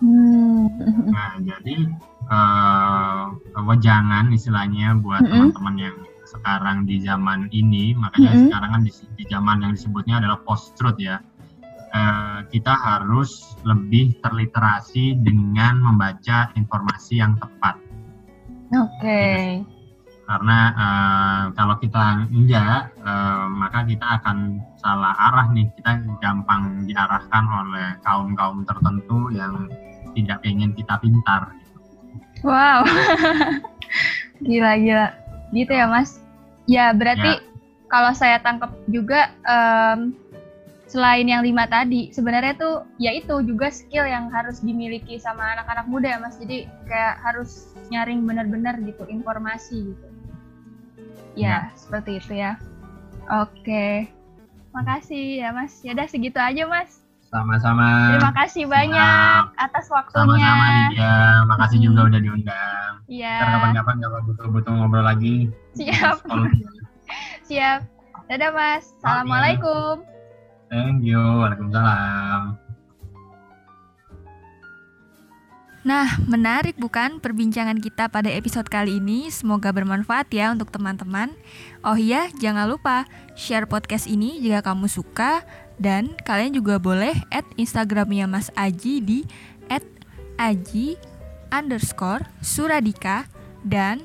Hmm. 0.05 0.69
Nah 1.09 1.41
jadi 1.41 1.89
uh, 2.29 3.25
wejangan 3.65 4.29
istilahnya 4.37 5.01
buat 5.01 5.25
hmm. 5.25 5.33
teman-teman 5.57 5.77
yang 5.81 5.97
sekarang 6.29 6.85
di 6.85 7.01
zaman 7.01 7.49
ini, 7.57 7.97
makanya 7.97 8.37
hmm. 8.37 8.43
sekarang 8.53 8.71
kan 8.77 8.83
di, 8.85 8.93
di 9.17 9.25
zaman 9.33 9.65
yang 9.65 9.73
disebutnya 9.73 10.21
adalah 10.21 10.45
post 10.45 10.77
truth 10.77 11.01
ya. 11.01 11.25
Uh, 11.97 12.45
kita 12.53 12.77
harus 12.77 13.57
lebih 13.65 14.21
terliterasi 14.21 15.17
dengan 15.25 15.81
membaca 15.81 16.53
informasi 16.53 17.25
yang 17.25 17.41
tepat. 17.41 17.81
Oke. 18.77 19.01
Okay. 19.01 19.41
Gitu 19.65 19.76
karena 20.27 20.59
uh, 20.75 21.43
kalau 21.55 21.79
kita 21.79 22.27
enggak 22.35 22.91
uh, 22.99 23.47
maka 23.47 23.87
kita 23.87 24.19
akan 24.19 24.59
salah 24.75 25.15
arah 25.31 25.47
nih. 25.55 25.71
Kita 25.79 26.03
gampang 26.19 26.83
diarahkan 26.91 27.45
oleh 27.47 27.89
kaum 28.03 28.35
kaum 28.35 28.67
tertentu 28.67 29.31
yang 29.31 29.71
tidak 30.19 30.43
ingin 30.43 30.75
kita 30.75 30.99
pintar. 30.99 31.55
Wow. 32.43 32.83
Gila 34.47 34.73
gila. 34.83 35.09
Gitu 35.55 35.73
ya 35.73 35.87
mas? 35.87 36.19
Ya 36.67 36.91
berarti 36.91 37.39
ya. 37.39 37.43
kalau 37.87 38.11
saya 38.11 38.43
tangkap 38.43 38.75
juga 38.91 39.31
um, 39.47 40.11
selain 40.91 41.31
yang 41.31 41.47
lima 41.47 41.71
tadi 41.71 42.11
sebenarnya 42.11 42.59
tuh 42.59 42.83
ya 42.99 43.15
itu 43.15 43.43
juga 43.47 43.71
skill 43.71 44.07
yang 44.07 44.27
harus 44.35 44.59
dimiliki 44.59 45.23
sama 45.23 45.55
anak-anak 45.55 45.87
muda 45.87 46.09
ya 46.15 46.19
mas. 46.19 46.35
Jadi 46.35 46.67
kayak 46.91 47.23
harus 47.23 47.71
nyaring 47.95 48.27
benar-benar 48.27 48.75
gitu 48.83 49.07
informasi 49.07 49.95
gitu 49.95 50.16
Ya, 51.37 51.69
ya, 51.69 51.77
seperti 51.77 52.19
itu 52.19 52.33
ya. 52.41 52.57
Oke. 53.29 54.09
Makasih 54.73 55.45
ya, 55.45 55.53
Mas. 55.53 55.85
Ya 55.85 55.93
udah 55.93 56.09
segitu 56.09 56.41
aja, 56.41 56.65
Mas. 56.65 57.05
Sama-sama. 57.29 58.17
Terima 58.17 58.33
kasih 58.33 58.65
banyak 58.65 59.43
atas 59.61 59.87
waktunya. 59.93 60.25
Sama-sama, 60.25 60.67
Lydia. 60.73 61.17
Makasih 61.45 61.79
hmm. 61.79 61.87
juga 61.87 62.01
udah 62.09 62.21
diundang. 62.21 62.93
Iya. 63.07 63.39
kapan-kapan 63.39 63.97
kalau 64.03 64.19
butuh-butuh 64.27 64.73
ngobrol 64.73 65.05
lagi. 65.07 65.53
Siap. 65.79 66.27
Siap. 67.49 67.81
Dadah, 68.27 68.51
Mas. 68.51 68.91
Assalamualaikum. 68.99 70.03
Thank 70.73 71.07
you. 71.07 71.21
Waalaikumsalam. 71.21 72.66
Nah, 75.87 76.19
menarik 76.27 76.75
bukan 76.83 77.23
perbincangan 77.23 77.79
kita 77.79 78.11
pada 78.11 78.27
episode 78.27 78.67
kali 78.67 78.99
ini? 78.99 79.31
Semoga 79.31 79.71
bermanfaat 79.71 80.27
ya 80.35 80.51
untuk 80.51 80.75
teman-teman. 80.75 81.31
Oh 81.87 81.95
iya, 81.95 82.27
jangan 82.43 82.67
lupa 82.67 83.07
share 83.39 83.71
podcast 83.71 84.11
ini 84.11 84.43
jika 84.43 84.67
kamu 84.67 84.91
suka 84.91 85.47
dan 85.79 86.11
kalian 86.27 86.59
juga 86.59 86.83
boleh 86.83 87.15
add 87.31 87.47
Instagramnya 87.55 88.27
Mas 88.27 88.51
Aji 88.59 88.99
di 88.99 89.23
add 89.71 89.87
aji 90.43 90.99
underscore 91.55 92.27
suradika 92.43 93.31
dan 93.63 94.03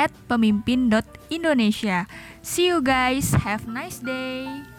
at 0.00 0.10
pemimpin.indonesia. 0.24 2.08
See 2.40 2.72
you 2.72 2.80
guys, 2.80 3.36
have 3.44 3.68
nice 3.68 4.00
day. 4.00 4.73